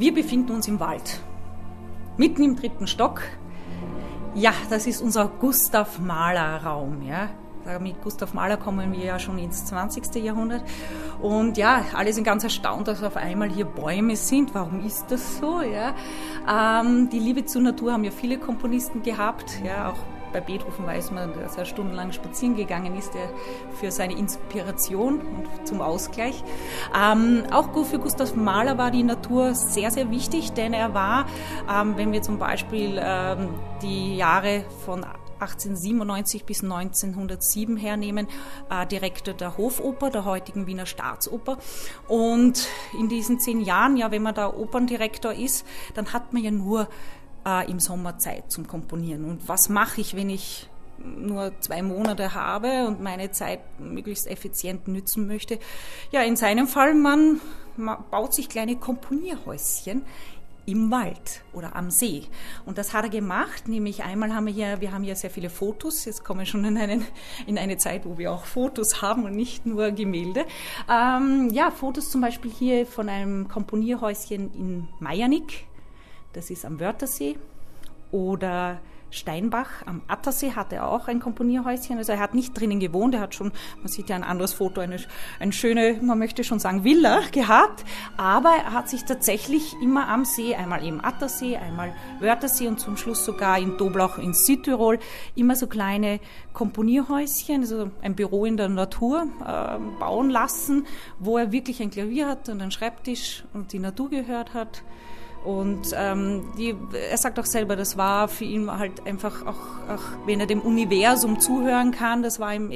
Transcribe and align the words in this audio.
Wir 0.00 0.14
befinden 0.14 0.52
uns 0.52 0.66
im 0.66 0.80
Wald, 0.80 1.20
mitten 2.16 2.42
im 2.42 2.56
dritten 2.56 2.86
Stock. 2.86 3.20
Ja, 4.34 4.54
das 4.70 4.86
ist 4.86 5.02
unser 5.02 5.28
Gustav 5.28 5.98
Mahler 5.98 6.64
Raum. 6.64 7.02
Ja. 7.02 7.28
Mit 7.78 8.00
Gustav 8.00 8.32
Mahler 8.32 8.56
kommen 8.56 8.92
wir 8.92 9.04
ja 9.04 9.18
schon 9.18 9.38
ins 9.38 9.66
20. 9.66 10.14
Jahrhundert. 10.24 10.64
Und 11.20 11.58
ja, 11.58 11.84
alle 11.92 12.14
sind 12.14 12.24
ganz 12.24 12.42
erstaunt, 12.44 12.88
dass 12.88 13.02
auf 13.02 13.18
einmal 13.18 13.50
hier 13.50 13.66
Bäume 13.66 14.16
sind. 14.16 14.54
Warum 14.54 14.86
ist 14.86 15.04
das 15.10 15.36
so? 15.36 15.60
Ja? 15.60 15.94
Ähm, 16.48 17.10
die 17.10 17.18
Liebe 17.18 17.44
zur 17.44 17.60
Natur 17.60 17.92
haben 17.92 18.04
ja 18.04 18.10
viele 18.10 18.38
Komponisten 18.38 19.02
gehabt, 19.02 19.60
ja, 19.62 19.90
auch 19.90 19.98
bei 20.32 20.40
Beethoven 20.40 20.86
weiß 20.86 21.10
man, 21.10 21.32
dass 21.34 21.56
er 21.56 21.64
stundenlang 21.64 22.12
spazieren 22.12 22.56
gegangen 22.56 22.96
ist, 22.96 23.14
der 23.14 23.28
für 23.80 23.90
seine 23.90 24.16
Inspiration 24.16 25.20
und 25.20 25.66
zum 25.66 25.80
Ausgleich. 25.80 26.42
Ähm, 26.96 27.44
auch 27.50 27.70
für 27.84 27.98
Gustav 27.98 28.34
Mahler 28.34 28.78
war 28.78 28.90
die 28.90 29.02
Natur 29.02 29.54
sehr, 29.54 29.90
sehr 29.90 30.10
wichtig, 30.10 30.52
denn 30.52 30.72
er 30.72 30.94
war, 30.94 31.26
ähm, 31.70 31.96
wenn 31.96 32.12
wir 32.12 32.22
zum 32.22 32.38
Beispiel 32.38 33.00
ähm, 33.02 33.48
die 33.82 34.16
Jahre 34.16 34.64
von 34.84 35.04
1897 35.40 36.44
bis 36.44 36.62
1907 36.62 37.76
hernehmen, 37.76 38.28
äh, 38.70 38.86
Direktor 38.86 39.34
der 39.34 39.56
Hofoper, 39.56 40.10
der 40.10 40.24
heutigen 40.24 40.66
Wiener 40.66 40.86
Staatsoper. 40.86 41.58
Und 42.08 42.68
in 42.98 43.08
diesen 43.08 43.40
zehn 43.40 43.60
Jahren, 43.60 43.96
ja, 43.96 44.10
wenn 44.10 44.22
man 44.22 44.34
da 44.34 44.52
Operndirektor 44.52 45.32
ist, 45.32 45.66
dann 45.94 46.12
hat 46.12 46.32
man 46.32 46.42
ja 46.42 46.50
nur 46.50 46.88
äh, 47.46 47.70
im 47.70 47.80
Sommer 47.80 48.18
Zeit 48.18 48.50
zum 48.50 48.66
Komponieren. 48.66 49.24
Und 49.24 49.48
was 49.48 49.68
mache 49.68 50.00
ich, 50.00 50.16
wenn 50.16 50.30
ich 50.30 50.68
nur 50.98 51.52
zwei 51.60 51.82
Monate 51.82 52.34
habe 52.34 52.86
und 52.86 53.00
meine 53.00 53.30
Zeit 53.30 53.60
möglichst 53.78 54.26
effizient 54.26 54.88
nützen 54.88 55.26
möchte? 55.26 55.58
Ja, 56.12 56.22
in 56.22 56.36
seinem 56.36 56.66
Fall, 56.66 56.94
man, 56.94 57.40
man 57.76 58.04
baut 58.10 58.34
sich 58.34 58.48
kleine 58.48 58.76
Komponierhäuschen 58.76 60.04
im 60.66 60.90
Wald 60.90 61.42
oder 61.52 61.74
am 61.74 61.90
See. 61.90 62.24
Und 62.64 62.78
das 62.78 62.92
hat 62.92 63.04
er 63.04 63.10
gemacht, 63.10 63.68
nämlich 63.68 64.04
einmal 64.04 64.34
haben 64.34 64.46
wir 64.46 64.52
hier, 64.52 64.80
wir 64.80 64.92
haben 64.92 65.02
hier 65.02 65.16
sehr 65.16 65.30
viele 65.30 65.50
Fotos, 65.50 66.04
jetzt 66.04 66.24
kommen 66.24 66.40
wir 66.40 66.46
schon 66.46 66.64
in, 66.64 66.76
einen, 66.76 67.04
in 67.46 67.58
eine 67.58 67.76
Zeit, 67.76 68.04
wo 68.04 68.18
wir 68.18 68.32
auch 68.32 68.44
Fotos 68.44 69.02
haben 69.02 69.24
und 69.24 69.34
nicht 69.34 69.66
nur 69.66 69.90
Gemälde. 69.90 70.44
Ähm, 70.88 71.48
ja, 71.52 71.70
Fotos 71.70 72.10
zum 72.10 72.20
Beispiel 72.20 72.50
hier 72.50 72.86
von 72.86 73.08
einem 73.08 73.48
Komponierhäuschen 73.48 74.52
in 74.54 74.88
Meiernick, 75.00 75.66
das 76.32 76.50
ist 76.50 76.64
am 76.64 76.80
Wörthersee. 76.80 77.36
Oder 78.12 78.80
Steinbach 79.10 79.84
am 79.86 80.02
Attersee 80.06 80.52
hatte 80.52 80.76
er 80.76 80.88
auch 80.88 81.08
ein 81.08 81.20
Komponierhäuschen. 81.20 81.98
Also 81.98 82.12
er 82.12 82.20
hat 82.20 82.34
nicht 82.34 82.58
drinnen 82.58 82.80
gewohnt, 82.80 83.14
er 83.14 83.20
hat 83.20 83.34
schon, 83.34 83.52
man 83.78 83.88
sieht 83.88 84.08
ja 84.08 84.16
ein 84.16 84.22
anderes 84.22 84.52
Foto, 84.52 84.80
eine, 84.80 84.96
eine 85.40 85.52
schöne, 85.52 85.98
man 86.00 86.18
möchte 86.18 86.44
schon 86.44 86.60
sagen, 86.60 86.84
Villa 86.84 87.20
gehabt. 87.32 87.84
Aber 88.16 88.50
er 88.50 88.72
hat 88.72 88.88
sich 88.88 89.04
tatsächlich 89.04 89.74
immer 89.82 90.08
am 90.08 90.24
See, 90.24 90.54
einmal 90.54 90.84
im 90.86 91.04
Attersee, 91.04 91.56
einmal 91.56 91.92
Wörthersee 92.20 92.68
und 92.68 92.78
zum 92.78 92.96
Schluss 92.96 93.24
sogar 93.24 93.58
in 93.58 93.76
Doblauch 93.76 94.18
in 94.18 94.32
Südtirol, 94.32 94.98
immer 95.34 95.56
so 95.56 95.66
kleine 95.66 96.20
Komponierhäuschen, 96.52 97.62
also 97.62 97.90
ein 98.02 98.14
Büro 98.14 98.44
in 98.44 98.56
der 98.56 98.68
Natur 98.68 99.26
äh, 99.44 99.78
bauen 99.98 100.30
lassen, 100.30 100.86
wo 101.18 101.36
er 101.36 101.52
wirklich 101.52 101.82
ein 101.82 101.90
Klavier 101.90 102.28
hat 102.28 102.48
und 102.48 102.60
einen 102.62 102.70
Schreibtisch 102.70 103.44
und 103.52 103.72
die 103.72 103.78
Natur 103.80 104.10
gehört 104.10 104.54
hat. 104.54 104.82
Und 105.44 105.94
ähm, 105.96 106.42
die, 106.58 106.74
er 106.92 107.16
sagt 107.16 107.38
auch 107.38 107.46
selber, 107.46 107.74
das 107.74 107.96
war 107.96 108.28
für 108.28 108.44
ihn 108.44 108.70
halt 108.70 109.06
einfach 109.06 109.46
auch, 109.46 109.88
auch 109.88 110.02
wenn 110.26 110.38
er 110.38 110.46
dem 110.46 110.60
Universum 110.60 111.40
zuhören 111.40 111.92
kann, 111.92 112.22
das 112.22 112.38
war 112.38 112.54
ihm 112.54 112.70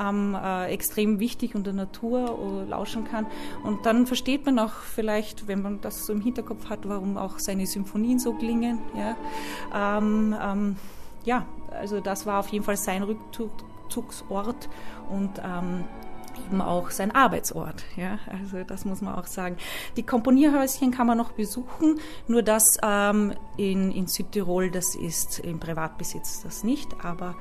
ähm, 0.00 0.34
äh, 0.34 0.72
extrem 0.72 1.20
wichtig 1.20 1.54
und 1.54 1.66
der 1.66 1.74
Natur 1.74 2.38
uh, 2.38 2.68
lauschen 2.68 3.04
kann. 3.04 3.26
Und 3.62 3.84
dann 3.84 4.06
versteht 4.06 4.46
man 4.46 4.58
auch 4.58 4.72
vielleicht, 4.72 5.48
wenn 5.48 5.60
man 5.60 5.82
das 5.82 6.06
so 6.06 6.14
im 6.14 6.22
Hinterkopf 6.22 6.70
hat, 6.70 6.80
warum 6.88 7.18
auch 7.18 7.38
seine 7.38 7.66
Symphonien 7.66 8.18
so 8.18 8.32
klingen. 8.32 8.78
Ja, 8.96 9.98
ähm, 9.98 10.34
ähm, 10.42 10.76
ja 11.24 11.44
also 11.70 12.00
das 12.00 12.24
war 12.26 12.40
auf 12.40 12.48
jeden 12.48 12.64
Fall 12.64 12.76
sein 12.76 13.02
Rückzugsort 13.02 14.68
und 15.10 15.30
ähm, 15.44 15.84
eben 16.46 16.60
auch 16.60 16.90
sein 16.90 17.14
Arbeitsort. 17.14 17.84
Ja, 17.96 18.18
also 18.30 18.64
das 18.64 18.84
muss 18.84 19.00
man 19.00 19.14
auch 19.14 19.26
sagen. 19.26 19.56
Die 19.96 20.02
Komponierhäuschen 20.02 20.90
kann 20.90 21.06
man 21.06 21.18
noch 21.18 21.32
besuchen, 21.32 21.98
nur 22.28 22.42
das 22.42 22.78
ähm, 22.82 23.34
in, 23.56 23.92
in 23.92 24.06
Südtirol, 24.06 24.70
das 24.70 24.94
ist 24.94 25.38
im 25.40 25.60
Privatbesitz 25.60 26.42
das 26.42 26.64
nicht, 26.64 27.04
aber 27.04 27.34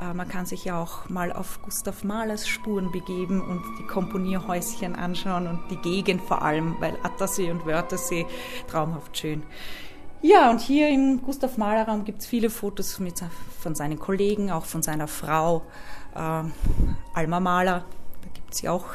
äh, 0.00 0.12
man 0.12 0.28
kann 0.28 0.46
sich 0.46 0.64
ja 0.64 0.80
auch 0.80 1.08
mal 1.08 1.32
auf 1.32 1.60
Gustav 1.62 2.04
Mahlers 2.04 2.46
Spuren 2.48 2.92
begeben 2.92 3.40
und 3.40 3.62
die 3.78 3.86
Komponierhäuschen 3.86 4.94
anschauen 4.94 5.46
und 5.46 5.60
die 5.70 5.76
Gegend 5.76 6.22
vor 6.22 6.42
allem, 6.42 6.76
weil 6.80 6.96
Attersee 7.02 7.50
und 7.50 7.66
Wörthersee 7.66 8.26
traumhaft 8.68 9.16
schön. 9.16 9.42
Ja, 10.22 10.50
und 10.50 10.60
hier 10.60 10.88
im 10.88 11.22
Gustav 11.22 11.56
Mahler 11.56 11.86
Raum 11.86 12.04
gibt 12.04 12.22
es 12.22 12.26
viele 12.26 12.50
Fotos 12.50 12.98
mit, 12.98 13.22
von 13.60 13.74
seinen 13.74 13.98
Kollegen, 13.98 14.50
auch 14.50 14.64
von 14.64 14.82
seiner 14.82 15.08
Frau 15.08 15.62
äh, 16.14 16.42
Alma 17.14 17.40
Mahler, 17.40 17.84
gibt 18.36 18.54
es 18.54 18.66
auch 18.66 18.86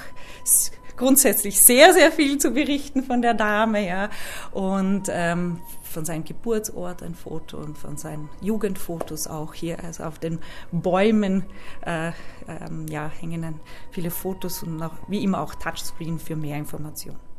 grundsätzlich 0.97 1.61
sehr, 1.61 1.93
sehr 1.93 2.11
viel 2.11 2.37
zu 2.37 2.51
berichten 2.51 3.03
von 3.03 3.21
der 3.21 3.33
Dame, 3.33 3.87
ja. 3.87 4.09
Und 4.51 5.03
ähm, 5.09 5.59
von 5.81 6.05
seinem 6.05 6.23
Geburtsort 6.23 7.03
ein 7.03 7.15
Foto 7.15 7.57
und 7.57 7.77
von 7.77 7.97
seinen 7.97 8.29
Jugendfotos 8.41 9.27
auch 9.27 9.53
hier. 9.53 9.83
Also 9.83 10.03
auf 10.03 10.19
den 10.19 10.39
Bäumen 10.71 11.43
äh, 11.85 12.11
ähm, 12.47 12.85
ja, 12.87 13.09
hängen 13.09 13.59
viele 13.91 14.11
Fotos 14.11 14.63
und 14.63 14.81
auch, 14.81 14.93
wie 15.07 15.23
immer 15.23 15.41
auch 15.41 15.55
Touchscreen 15.55 16.19
für 16.19 16.35
mehr 16.35 16.57
Informationen. 16.57 17.30